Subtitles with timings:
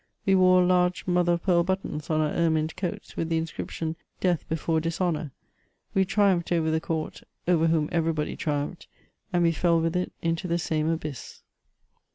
[0.25, 4.49] We wore large mother of pearl buttons on our ermined coats, with the inscription, —"Death
[4.49, 5.31] before dishonour,"
[5.93, 8.87] We triumphed over the court, over whom every body triumphed,
[9.31, 11.43] and we fell with it into the same abyss.